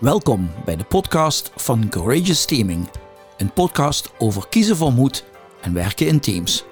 [0.00, 2.88] Welkom bij de podcast van Courageous Teaming,
[3.36, 5.24] een podcast over kiezen voor moed
[5.60, 6.64] en werken in teams.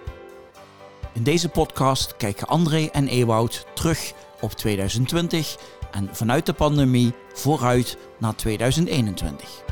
[1.12, 5.57] In deze podcast kijken André en Ewoud terug op 2020
[5.91, 9.62] en vanuit de pandemie vooruit naar 2021.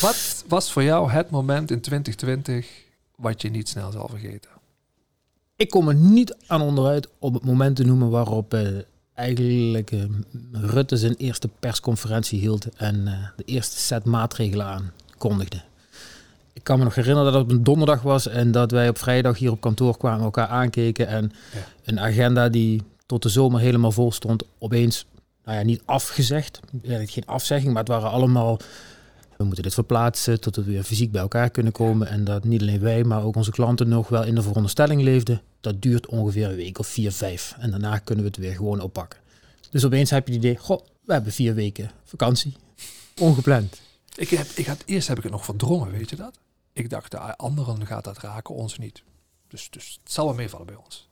[0.00, 2.84] Wat was voor jou het moment in 2020
[3.16, 4.50] wat je niet snel zal vergeten?
[5.56, 8.68] Ik kom er niet aan onderuit om het moment te noemen waarop eh,
[9.14, 10.00] eigenlijk eh,
[10.52, 15.60] Rutte zijn eerste persconferentie hield en eh, de eerste set maatregelen aankondigde.
[16.52, 18.98] Ik kan me nog herinneren dat het op een donderdag was en dat wij op
[18.98, 21.58] vrijdag hier op kantoor kwamen, elkaar aankeken en Ja.
[21.84, 25.06] een agenda die tot de zomer helemaal vol stond, opeens,
[25.44, 28.58] nou ja, niet afgezegd, eigenlijk geen afzegging, maar het waren allemaal
[29.36, 32.08] we moeten dit verplaatsen tot we weer fysiek bij elkaar kunnen komen.
[32.08, 35.42] En dat niet alleen wij, maar ook onze klanten nog wel in de veronderstelling leefden.
[35.60, 37.54] Dat duurt ongeveer een week of vier, vijf.
[37.58, 39.18] En daarna kunnen we het weer gewoon oppakken.
[39.70, 42.56] Dus opeens heb je het idee, goh, we hebben vier weken vakantie.
[43.20, 43.80] Ongepland.
[44.14, 46.38] Ik heb, ik had, eerst heb ik het nog verdrongen, weet je dat?
[46.72, 49.02] Ik dacht, de anderen gaat dat raken, ons niet.
[49.48, 51.08] Dus, dus het zal wel meevallen bij ons.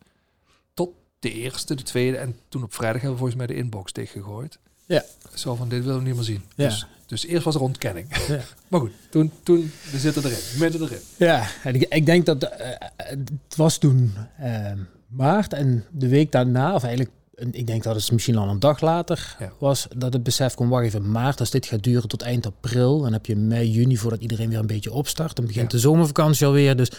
[0.74, 3.92] Tot de eerste, de tweede en toen op vrijdag hebben we volgens mij de inbox
[3.92, 4.58] dichtgegooid.
[4.86, 5.04] Ja.
[5.34, 6.44] Zo van, dit willen we niet meer zien.
[6.54, 6.68] Ja.
[6.68, 8.06] Dus, dus eerst was er ontkenning.
[8.28, 8.40] Ja.
[8.68, 10.98] Maar goed, toen, toen we zitten erin, we zitten erin.
[11.16, 14.72] Ja, en ik, ik denk dat eh, het was toen eh,
[15.08, 17.14] maart en de week daarna, of eigenlijk,
[17.50, 19.52] ik denk dat het misschien al een dag later Ja.
[19.58, 23.00] was, dat het besef kwam, wacht even, maart, als dit gaat duren tot eind april,
[23.00, 25.36] dan heb je mei, juni voordat iedereen weer een beetje opstart.
[25.36, 25.76] Dan begint Ja.
[25.76, 26.90] de zomervakantie alweer, dus,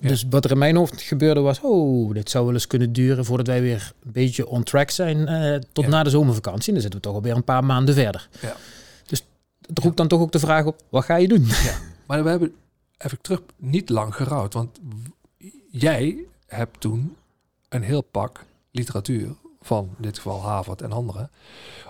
[0.00, 3.24] dus wat er in mijn hoofd gebeurde was, oh, dit zou wel eens kunnen duren
[3.24, 6.66] voordat wij weer een beetje on track zijn eh, tot na de zomervakantie.
[6.66, 8.28] En dan zitten we toch alweer een paar maanden verder.
[8.40, 8.56] Ja.
[9.74, 11.46] Het roept dan toch ook de vraag op, wat ga je doen?
[12.06, 12.54] Maar we hebben,
[12.98, 14.54] even terug, niet lang gerouwd.
[14.54, 14.80] Want
[15.70, 17.16] jij hebt toen
[17.68, 21.30] een heel pak literatuur van in dit geval Harvard en anderen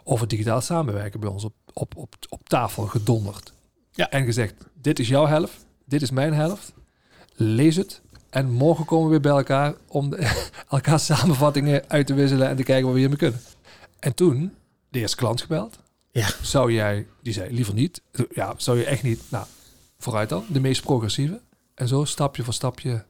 [0.05, 3.53] over digitaal samenwerken bij ons op, op, op, op tafel gedonderd.
[3.93, 4.11] Ja.
[4.11, 6.73] En gezegd, dit is jouw helft, dit is mijn helft.
[7.35, 8.01] Lees het.
[8.31, 12.57] En morgen komen we weer bij elkaar om de, elkaar samenvattingen uit te wisselen en
[12.57, 13.41] te kijken wat we hiermee kunnen.
[13.99, 14.55] En toen
[14.89, 15.79] de eerste klant gebeld.
[16.13, 16.29] Ja.
[16.43, 18.03] Zou jij, die zei liever niet.
[18.31, 19.21] Ja, zou je echt niet.
[19.29, 19.47] Nou,
[19.99, 20.45] vooruit dan.
[20.49, 21.41] De meest progressieve.
[21.75, 23.05] En zo stapje voor stapje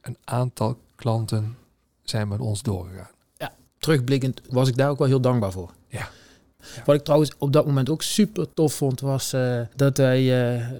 [0.00, 1.56] een aantal klanten
[2.02, 3.10] zijn met ons doorgegaan.
[3.78, 5.72] terugblikkend was ik daar ook wel heel dankbaar voor.
[5.88, 6.08] Ja.
[6.74, 6.82] Ja.
[6.84, 10.56] Wat ik trouwens op dat moment ook super tof vond, was eh, dat wij eh,
[10.60, 10.70] eh,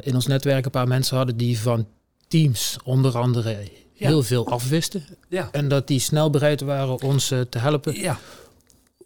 [0.00, 1.86] in ons netwerk een paar mensen hadden die van
[2.28, 3.56] teams onder andere
[3.94, 5.04] heel veel afwisten.
[5.28, 5.48] Ja.
[5.52, 8.16] En dat die snel bereid waren ons te helpen.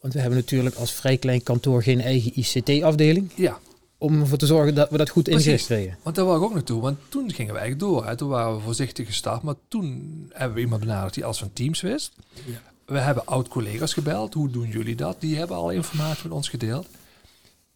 [0.03, 3.31] Want we hebben natuurlijk als vrij klein kantoor geen eigen ICT-afdeling.
[3.35, 3.59] Ja.
[3.99, 5.99] Om ervoor te zorgen dat we dat goed ingericht kregen.
[6.03, 6.81] Want daar wou ik ook naartoe.
[6.81, 8.07] Want toen gingen we eigenlijk door.
[8.07, 8.17] Hè.
[8.17, 9.43] Toen waren we voorzichtig gestart.
[9.43, 12.13] Maar toen hebben we iemand benaderd die alles van teams wist.
[12.45, 12.63] Ja.
[12.85, 14.35] We hebben oud-collega's gebeld.
[14.35, 15.21] Hoe doen jullie dat?
[15.21, 16.87] Die hebben al informatie met ons gedeeld.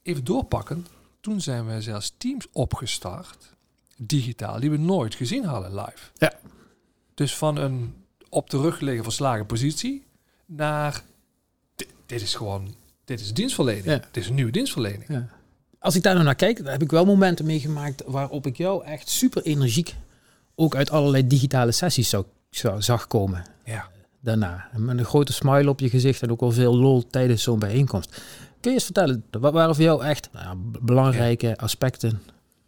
[0.02, 0.86] Even doorpakken.
[1.20, 3.54] Toen zijn we zelfs teams opgestart.
[3.96, 4.60] Digitaal.
[4.60, 6.10] Die we nooit gezien hadden live.
[6.18, 6.32] Ja.
[7.14, 7.94] Dus van een
[8.28, 10.04] op de rug liggen verslagen positie.
[10.46, 11.02] Naar...
[12.06, 12.74] Dit, is gewoon...
[13.04, 13.84] Dit is dienstverlening.
[13.84, 13.98] Ja.
[14.12, 15.04] Dit is een nieuwe dienstverlening.
[15.08, 15.28] Ja.
[15.78, 18.84] Als ik daar nou naar kijk, dan heb ik wel momenten meegemaakt waarop ik jou
[18.84, 19.94] echt super energiek
[20.54, 23.44] ook uit allerlei digitale sessies zou, zou, zag komen.
[23.64, 23.88] Ja.
[24.20, 24.68] daarna.
[24.76, 28.10] Met een grote smile op je gezicht en ook wel veel lol tijdens zo'n bijeenkomst.
[28.60, 32.20] Kun je eens vertellen, wat waren voor jou echt nou ja, belangrijke aspecten?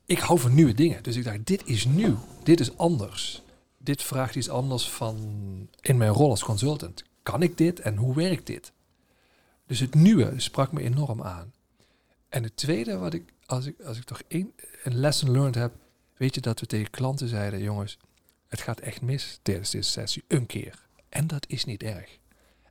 [0.08, 1.02] ik hou van nieuwe dingen.
[1.02, 2.18] Dus ik dacht, dit is nieuw.
[2.42, 3.42] Dit is anders.
[3.78, 5.16] Dit vraagt iets anders van
[5.80, 7.04] in mijn rol als consultant.
[7.22, 8.72] Kan ik dit en hoe werkt dit?
[9.68, 11.52] Dus het nieuwe sprak me enorm aan.
[12.28, 14.52] En het tweede wat ik, als ik, als ik toch één,
[14.84, 15.72] een lesson learned heb,
[16.16, 17.98] weet je dat we tegen klanten zeiden, jongens,
[18.48, 20.86] het gaat echt mis tijdens deze sessie, een keer.
[21.08, 22.18] En dat is niet erg.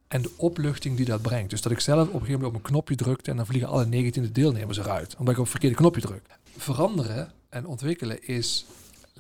[0.07, 1.50] En de opluchting die dat brengt.
[1.50, 3.69] Dus dat ik zelf op een gegeven moment op een knopje drukte en dan vliegen
[3.69, 5.16] alle 19 deelnemers eruit.
[5.16, 6.22] Omdat ik op het verkeerde knopje druk.
[6.57, 8.66] Veranderen en ontwikkelen is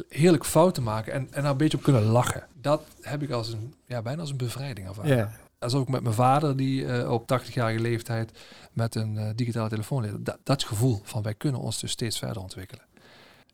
[0.09, 2.47] heerlijk fouten maken en, en daar een beetje op kunnen lachen.
[2.61, 5.31] Dat heb ik als een, ja, bijna als een bevrijding ervaren.
[5.59, 8.31] Alsof ik met mijn vader, die eh, op 80-jarige leeftijd
[8.73, 10.21] met een eh, digitale telefoon leefde.
[10.21, 12.83] Dat, dat gevoel van wij kunnen ons dus steeds verder ontwikkelen.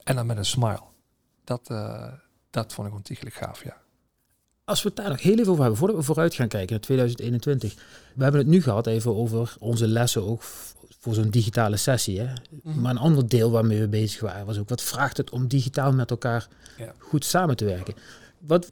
[0.03, 0.81] En dan met een smile.
[1.43, 2.07] Dat, eh,
[2.49, 3.77] dat vond ik ontiegelijk gaaf, ja.
[4.65, 6.79] Als we het daar nog heel even over hebben, voordat we vooruit gaan kijken naar
[6.79, 7.73] 2021.
[8.15, 10.41] We hebben het nu gehad even over onze lessen ook
[10.99, 12.19] voor zo'n digitale sessie.
[12.19, 12.33] Hè?
[12.63, 15.93] Maar een ander deel waarmee we bezig waren was ook, wat vraagt het om digitaal
[15.93, 16.47] met elkaar
[16.77, 16.93] Ja.
[16.97, 17.93] goed samen te werken?
[18.39, 18.71] Wat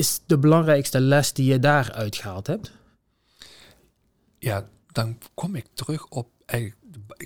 [0.00, 2.72] is de belangrijkste les die je daaruit gehaald hebt?
[4.40, 6.28] ja, dan kom ik terug op.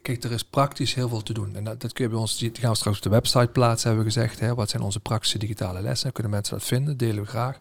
[0.02, 1.56] Kijk, er is praktisch heel veel te doen.
[1.56, 3.88] En dat, dat kun je bij ons, die gaan we straks op de website plaatsen,
[3.88, 4.40] hebben we gezegd.
[4.40, 6.12] Hè, wat zijn onze praktische digitale lessen?
[6.12, 6.96] Kunnen mensen dat vinden?
[6.96, 7.58] Delen we graag.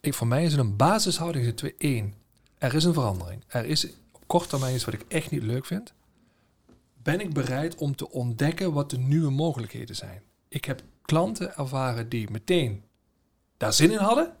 [0.00, 1.46] ik, voor mij is het een basishouding.
[1.46, 2.14] Is twee, één,
[2.58, 3.44] er is een verandering.
[3.46, 5.92] Er is op korte termijn iets wat ik echt niet leuk vind.
[7.02, 10.22] Ben ik bereid om te ontdekken wat de nieuwe mogelijkheden zijn?
[10.48, 12.84] Ik heb klanten ervaren die meteen
[13.60, 14.32] daar zin in hadden.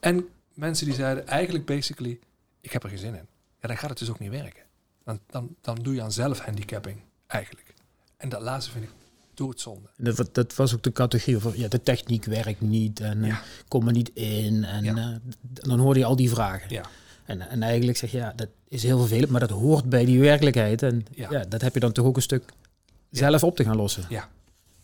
[0.00, 2.18] En mensen die zeiden eigenlijk basically,
[2.60, 3.26] ik heb er geen zin in.
[3.60, 4.62] Ja, dan gaat het dus ook niet werken.
[5.04, 7.74] Dan, dan, dan doe je aan zelfhandicapping eigenlijk.
[8.16, 8.90] En dat laatste vind ik
[9.34, 9.88] doodzonde.
[9.96, 13.42] Dat, dat was ook de categorie van ja, de techniek werkt niet en eh, Ja.
[13.68, 14.64] kom er niet in.
[14.64, 14.96] En Ja.
[14.96, 16.70] eh, dan hoorde je al die vragen.
[16.70, 16.84] Ja.
[17.24, 20.20] En, en eigenlijk zeg je, ja, dat is heel vervelend, maar dat hoort bij die
[20.20, 20.82] werkelijkheid.
[20.82, 21.30] En Ja.
[21.30, 21.44] ja.
[21.44, 22.52] dat heb je dan toch ook een stuk
[23.10, 24.04] zelf op te gaan lossen.
[24.08, 24.28] Ja,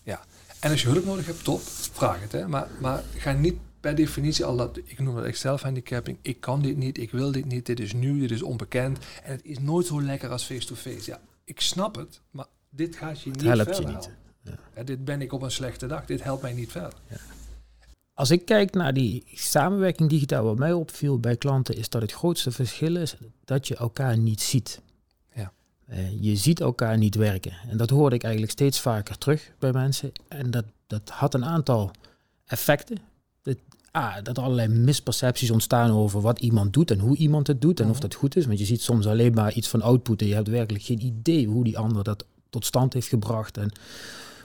[0.03, 0.21] ja.
[0.61, 1.61] En als je hulp nodig hebt, top,
[1.93, 2.33] vraag het.
[2.33, 2.49] Hè.
[2.49, 6.63] Maar, maar ga niet per definitie al dat, ik noem dat echt zelfhandicapping, ik kan
[6.63, 8.99] dit niet, ik wil dit niet, dit is nieuw, dit is onbekend.
[9.23, 11.11] En het is nooit zo lekker als face-to-face.
[11.11, 14.11] Ja, ik snap het, maar dit gaat je niet helpt verder je niet.
[14.73, 16.95] Hè, dit ben ik op een slechte dag, dit helpt mij niet verder.
[18.15, 22.13] Als ik kijk naar die samenwerking digitaal, wat mij opviel bij klanten, is dat het
[22.13, 24.81] grootste verschil is dat je elkaar niet ziet.
[25.35, 25.53] Ja.
[25.87, 27.53] Eh, je ziet elkaar niet werken.
[27.69, 30.13] En dat hoorde ik eigenlijk steeds vaker terug bij mensen.
[30.29, 31.91] En dat, dat had een aantal
[32.47, 32.99] effecten.
[33.43, 33.57] Dat,
[33.91, 37.81] ah, dat er allerlei mispercepties ontstaan over wat iemand doet en hoe iemand het doet
[37.81, 38.01] en of Mhm.
[38.01, 38.47] dat goed is.
[38.47, 41.47] Want je ziet soms alleen maar iets van output en je hebt werkelijk geen idee
[41.47, 43.73] hoe die ander dat tot stand heeft gebracht en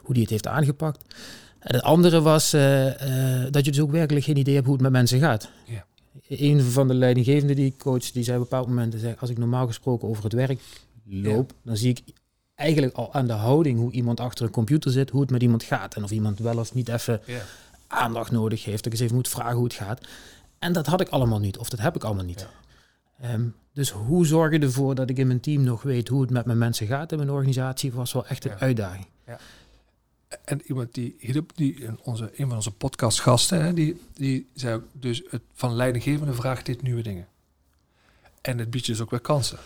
[0.01, 1.15] hoe die het heeft aangepakt.
[1.59, 4.73] En het andere was eh, eh, dat je dus ook werkelijk geen idee hebt hoe
[4.75, 5.49] het met mensen gaat.
[5.65, 5.85] Ja.
[6.27, 9.29] Een van de leidinggevenden die ik coach, die zei op een bepaald moment, zei, als
[9.29, 10.59] ik normaal gesproken over het werk
[11.05, 12.01] loop, dan zie ik
[12.55, 15.63] eigenlijk al aan de houding hoe iemand achter een computer zit, hoe het met iemand
[15.63, 15.95] gaat.
[15.95, 17.41] En of iemand wel of niet even Ja.
[17.87, 20.07] Aandacht nodig heeft, dat ik eens even moet vragen hoe het gaat.
[20.59, 22.47] En dat had ik allemaal niet, of dat heb ik allemaal niet.
[23.19, 26.29] Ehm, dus hoe zorg je ervoor dat ik in mijn team nog weet hoe het
[26.29, 28.59] met mijn mensen gaat in mijn organisatie, was wel echt een Ja.
[28.59, 29.05] uitdaging.
[30.45, 31.15] En iemand die,
[31.55, 35.73] die in onze, een van onze podcastgasten, hè, die, die zei ook, dus het, van
[35.73, 37.27] leidinggevende vraagt dit nieuwe dingen.
[38.41, 39.57] En het biedt je dus ook weer kansen.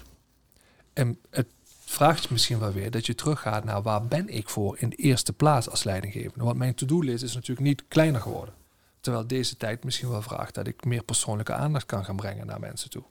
[0.94, 1.48] En het
[1.90, 5.34] vraagt misschien wel weer dat je teruggaat naar waar ben ik voor in de eerste
[5.34, 6.44] plaats als leidinggevende.
[6.46, 8.54] Want mijn to-do-list is natuurlijk niet kleiner geworden.
[9.00, 12.60] Terwijl deze tijd misschien wel vraagt dat ik meer persoonlijke aandacht kan gaan brengen naar
[12.60, 13.04] mensen toe.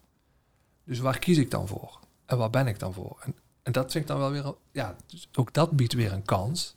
[0.85, 1.99] Dus waar kies ik dan voor?
[2.27, 3.25] En waar ben ik dan voor?
[3.63, 6.75] En, dat vind ik dan wel weer, ja, dus ook dat biedt weer een kans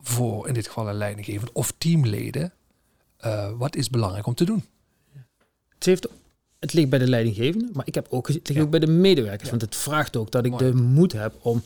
[0.00, 2.52] voor in dit geval een leidinggevende of teamleden.
[3.16, 4.64] eh, wat is belangrijk om te doen?
[5.68, 6.08] Het, heeft,
[6.66, 9.50] het ligt bij de leidinggevende, maar ik heb ook het ligt ook bij de medewerkers.
[9.50, 10.64] Want het vraagt ook dat ik Mooi.
[10.64, 11.62] de moed heb om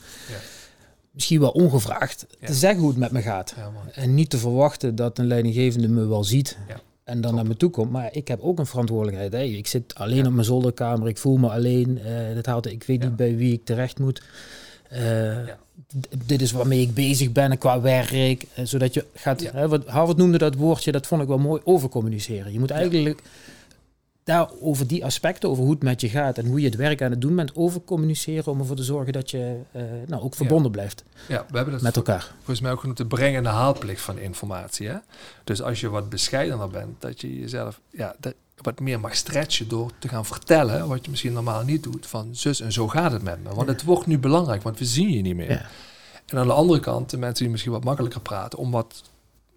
[1.11, 3.55] misschien wel ongevraagd te zeggen hoe het met me gaat.
[3.93, 6.59] En niet te verwachten dat een leidinggevende me wel ziet
[7.05, 7.91] en dan naar me toe komt.
[7.91, 9.33] Maar ik heb ook een verantwoordelijkheid.
[9.33, 9.43] Hè.
[9.43, 10.27] Ik zit alleen Ja.
[10.27, 11.99] op mijn zolderkamer, ik voel me alleen.
[11.99, 13.07] eh dat haalt, ik weet Ja.
[13.09, 14.23] niet bij wie ik terecht moet.
[14.89, 15.59] Eh, Ja.
[16.27, 18.45] Dit is waarmee ik bezig ben qua werk.
[18.55, 21.61] eh, zodat je gaat, hè, wat Harvard noemde dat woordje, dat vond ik wel mooi,
[21.65, 22.53] overcommuniceren.
[22.53, 23.23] Je moet eigenlijk
[24.31, 27.03] daar over die aspecten, over hoe het met je gaat en hoe je het werk
[27.03, 30.35] aan het doen bent, over communiceren om ervoor te zorgen dat je eh, nou, ook
[30.35, 32.33] verbonden blijft Ja, we hebben dat met elkaar.
[32.37, 34.89] volgens mij ook genoemd de brengende haalplicht van informatie.
[34.89, 34.97] Hè?
[35.45, 39.69] Dus als je wat bescheidener bent, dat je jezelf ja, dat wat meer mag stretchen
[39.69, 43.13] door te gaan vertellen, wat je misschien normaal niet doet, van zus en zo gaat
[43.13, 43.55] het met me.
[43.55, 45.51] Want het wordt nu belangrijk, want we zien je niet meer.
[45.51, 45.67] Ja.
[46.27, 49.03] En aan de andere kant, de mensen die misschien wat makkelijker praten, om wat,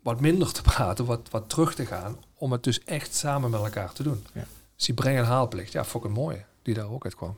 [0.04, 3.62] wat minder te praten, wat, wat terug te gaan, om het dus echt samen met
[3.62, 4.26] elkaar te doen.
[4.34, 4.44] Ja.
[4.76, 7.38] Dus die breng- en haalplicht, ja, fucking mooi, die daar ook uit kwam.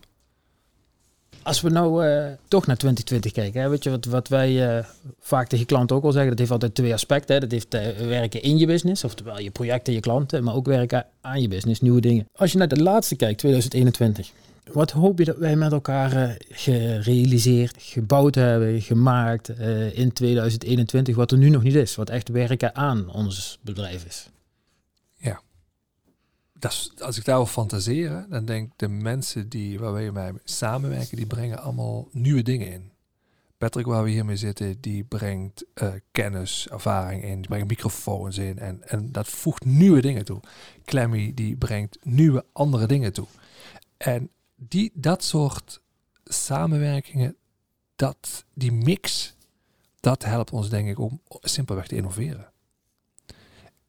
[1.45, 4.85] Als we nou eh, toch naar 2020 kijken, hè, weet je wat, wat wij eh,
[5.19, 7.35] vaak tegen klanten ook al zeggen, dat heeft altijd twee aspecten.
[7.35, 7.41] Hè.
[7.41, 11.05] Dat heeft eh, werken in je business, oftewel je projecten, je klanten, maar ook werken
[11.21, 12.27] aan je business, nieuwe dingen.
[12.35, 14.31] Als je naar de laatste kijkt, 2021,
[14.71, 19.49] wat hoop je dat wij met elkaar gerealiseerd, gebouwd hebben, gemaakt
[19.93, 24.29] in 2021, wat er nu nog niet is, wat echt werken aan ons bedrijf is?
[26.99, 31.59] Als ik daarover fantaseren, dan denk ik de mensen die waar wij samenwerken, die brengen
[31.61, 32.91] allemaal nieuwe dingen in.
[33.57, 38.59] Patrick, waar we hiermee zitten, die brengt eh, kennis, ervaring in, die brengt microfoons in
[38.59, 40.39] en, en dat voegt nieuwe dingen toe.
[40.85, 43.27] Clemmy, die brengt nieuwe andere dingen toe.
[43.97, 45.81] En die, dat soort
[46.23, 47.35] samenwerkingen,
[47.95, 49.35] dat, die mix,
[49.99, 52.51] dat helpt ons denk ik om simpelweg te innoveren.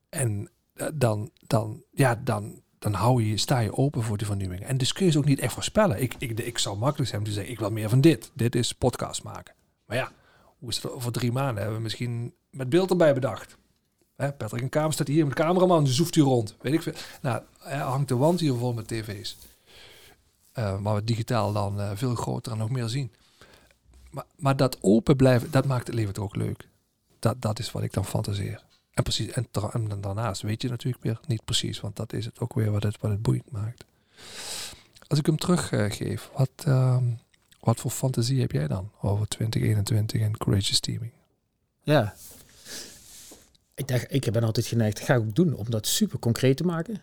[0.08, 4.68] En eh, dan, dan, ja, dan, dan hou je, sta je open voor die vernieuwingen.
[4.68, 6.02] En dus kun je ze ook niet echt voorspellen.
[6.02, 8.30] Ik, ik, ik zou makkelijk zijn om te zeggen, ik wil meer van dit.
[8.34, 9.54] Dit is podcast maken.
[9.86, 10.12] Maar ja,
[10.58, 11.56] hoe is het over drie maanden?
[11.56, 13.56] Hebben we misschien met beeld erbij bedacht.
[14.16, 16.56] Hè, Patrick en Kamer staat hier met de cameraman, zoeft hier rond.
[16.60, 16.92] Weet ik veel.
[17.22, 19.36] Nou, hangt de wand hier vol met tv's.
[20.52, 23.12] Eh, maar we digitaal dan eh, veel groter en nog meer zien.
[24.10, 26.68] Maar, maar dat open blijven, dat maakt het leven toch ook leuk.
[27.18, 28.64] Dat, dat is wat ik dan fantaseer.
[28.96, 29.48] En, precies, en,
[30.00, 32.96] daarnaast weet je natuurlijk weer niet precies, want dat is het ook weer wat het,
[33.00, 33.84] wat het boeiend maakt.
[35.06, 37.04] Als ik hem teruggeef, wat, ehm,
[37.60, 41.12] wat voor fantasie heb jij dan over 2021 en Courageous Teaming?
[41.82, 42.14] Ja.
[43.74, 47.00] Ik, dacht, ik ben altijd geneigd, ga ik doen, om dat super concreet te maken.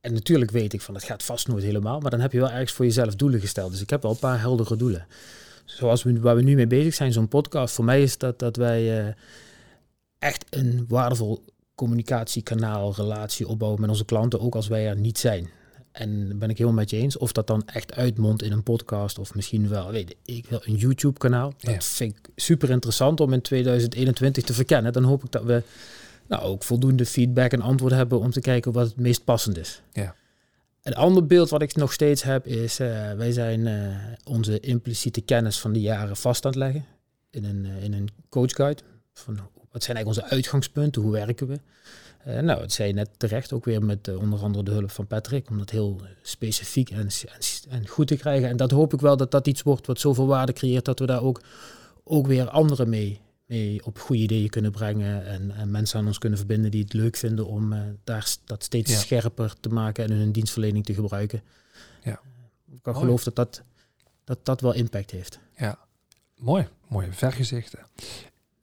[0.00, 2.50] En natuurlijk weet ik van, het gaat vast nooit helemaal, maar dan heb je wel
[2.50, 3.70] ergens voor jezelf doelen gesteld.
[3.70, 5.06] Dus ik heb wel een paar heldere doelen.
[5.64, 8.56] Zoals we, waar we nu mee bezig zijn, zo'n podcast, voor mij is dat dat
[8.56, 9.14] wij eh,
[10.18, 11.44] echt een waardevol
[11.74, 15.48] communicatiekanaal, relatie opbouwen met onze klanten, ook als wij er niet zijn.
[15.92, 17.16] En ben ik helemaal met je eens.
[17.16, 20.74] Of dat dan echt uitmondt in een podcast of misschien wel, weet ik wel, een
[20.76, 21.52] YouTube-kanaal.
[21.58, 21.80] Dat Ja.
[21.80, 24.92] vind ik super interessant om in 2021 te verkennen.
[24.92, 25.62] Dan hoop ik dat we
[26.28, 29.82] nou, ook voldoende feedback en antwoord hebben om te kijken wat het meest passend is.
[29.92, 30.14] Ja.
[30.82, 35.20] Een ander beeld wat ik nog steeds heb is, eh, wij zijn eh, onze impliciete
[35.20, 36.84] kennis van de jaren vast aan het leggen
[37.30, 38.82] in een, eh, in een coachguide.
[39.14, 39.38] Van
[39.70, 41.60] wat zijn eigenlijk onze uitgangspunten, hoe werken we?
[42.24, 44.90] Eh, nou, het zei je net terecht, ook weer met eh, onder andere de hulp
[44.90, 48.48] van Patrick, om dat heel eh, specifiek en, en, en goed te krijgen.
[48.48, 51.06] En dat hoop ik wel dat dat iets wordt wat zoveel waarde creëert, dat we
[51.06, 51.42] daar ook,
[52.04, 55.26] ook weer anderen mee, mee op goede ideeën kunnen brengen.
[55.26, 58.92] En, en mensen aan ons kunnen verbinden die het leuk vinden om daar dat steeds
[58.92, 58.98] Ja.
[58.98, 61.42] scherper te maken en in hun dienstverlening te gebruiken.
[62.04, 62.20] Ja.
[62.72, 62.98] Ik Mooi.
[62.98, 63.62] geloof dat dat,
[64.24, 65.38] dat dat wel impact heeft.
[65.56, 65.78] Ja,
[66.36, 67.78] mooi, mooie vergezichten.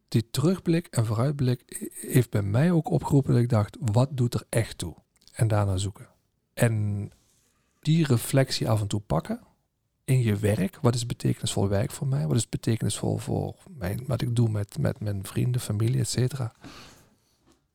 [0.08, 4.44] Die terugblik en vooruitblik heeft bij mij ook opgeroepen dat ik dacht, wat doet er
[4.50, 4.96] echt toe?
[5.34, 6.08] En daarna zoeken.
[6.54, 7.10] En
[7.80, 9.40] die reflectie af en toe pakken
[10.04, 10.78] in je werk.
[10.82, 12.28] Wat is betekenisvol werk voor mij?
[12.28, 16.54] Wat is betekenisvol voor mijn, wat ik doe met, met mijn vrienden, familie, et cetera?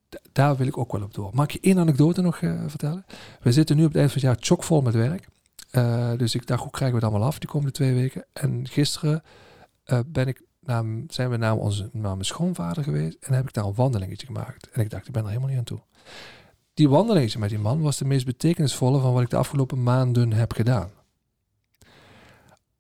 [0.08, 1.30] Da- Daar wil ik ook wel op door.
[1.34, 3.04] Mag ik je één anekdote nog eh, vertellen?
[3.40, 5.26] We zitten nu op het eind van het jaar chockvol met werk.
[5.70, 8.24] Eh, dus ik dacht, hoe krijgen we het allemaal af die komende twee weken?
[8.32, 9.22] En gisteren
[9.84, 10.42] eh, ben ik
[11.08, 14.68] zijn we naar, onze, naar mijn schoonvader geweest en heb ik daar een wandelingetje gemaakt.
[14.70, 15.80] En ik dacht, ik ben er helemaal niet aan toe.
[16.74, 20.32] Die wandelingetje met die man was de meest betekenisvolle van wat ik de afgelopen maanden
[20.32, 20.90] heb gedaan.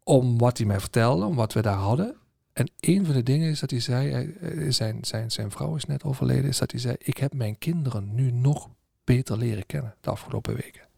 [0.02, 2.16] Om wat hij mij vertelde, om wat we daar hadden.
[2.52, 5.84] En een van de dingen is dat hij zei, eh, zijn, zijn, zijn vrouw is
[5.84, 8.68] net overleden, is dat hij zei, ik heb mijn kinderen nu nog
[9.04, 10.88] beter leren kennen de afgelopen weken.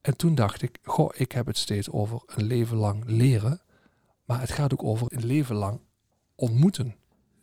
[0.00, 3.60] En toen dacht ik, goh, ik heb het steeds over een leven lang leren.
[4.28, 5.80] Maar het gaat ook over een leven lang
[6.34, 6.94] ontmoeten.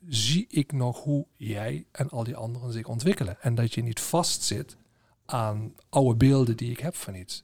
[0.07, 3.41] Zie ik nog hoe jij en al die anderen zich ontwikkelen.
[3.41, 4.77] En dat je niet vastzit
[5.25, 7.43] aan oude beelden die ik heb van iets.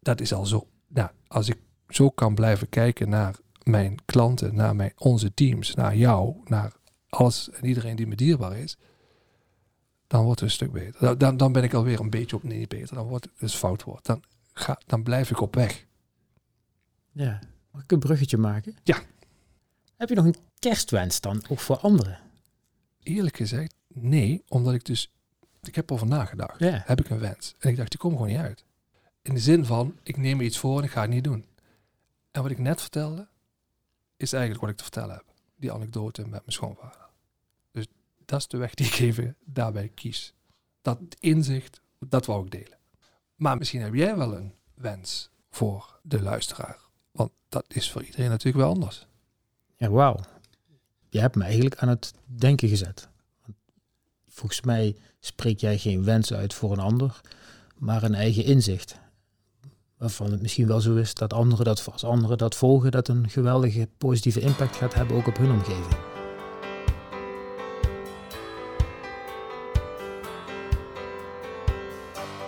[0.00, 0.68] Dat is al zo.
[0.86, 5.96] Nou, als ik zo kan blijven kijken naar mijn klanten, naar mijn, onze teams, naar
[5.96, 6.72] jou, naar
[7.08, 8.76] alles en iedereen die me dierbaar is,
[10.06, 11.18] dan wordt het een stuk beter.
[11.18, 13.82] Dan- Dan, ben ik alweer een beetje op, nee, beter, dan wordt het dus fout
[13.82, 14.06] wordt.
[14.06, 15.86] Dan, ga, dan blijf ik op weg.
[17.12, 17.38] Ja.
[17.72, 18.76] Mag ik een bruggetje maken?
[18.82, 19.02] Ja.
[19.96, 22.20] Heb je nog een kerstwens dan, ook voor anderen?
[23.02, 25.10] Eerlijk gezegd, nee, omdat ik dus,
[25.62, 26.58] ik heb over nagedacht.
[26.58, 26.82] Ja.
[26.86, 27.54] Heb ik een wens?
[27.58, 28.64] En ik dacht, die komt gewoon niet uit.
[29.22, 31.44] In de zin van, ik neem me iets voor en ik ga het niet doen.
[32.30, 33.28] En wat ik net vertelde,
[34.16, 35.24] is eigenlijk wat ik te vertellen heb.
[35.56, 37.08] Die anekdote met mijn schoonvader.
[37.70, 37.86] Dus
[38.24, 40.34] dat is de weg die ik even daarbij kies.
[40.82, 42.78] Dat inzicht, dat wou ik delen.
[43.36, 46.78] Maar misschien heb jij wel een wens voor de luisteraar.
[47.52, 49.06] Dat is voor iedereen natuurlijk wel anders.
[49.76, 50.20] Ja, wauw.
[51.08, 53.08] Je hebt me eigenlijk aan het denken gezet.
[53.44, 53.56] Want
[54.28, 57.20] Volgens mij spreek jij geen wens uit voor een ander,
[57.78, 58.98] maar een eigen inzicht.
[59.96, 63.30] Waarvan het misschien wel zo is dat anderen dat, als anderen dat volgen, dat een
[63.30, 65.96] geweldige positieve impact gaat hebben ook op hun omgeving.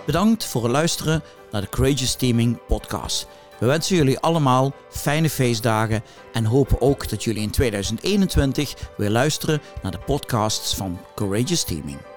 [0.05, 3.27] Bedankt voor het luisteren naar de Courageous Teaming podcast.
[3.59, 9.61] We wensen jullie allemaal fijne feestdagen en hopen ook dat jullie in 2021 weer luisteren
[9.81, 12.14] naar de podcasts van Courageous Teaming.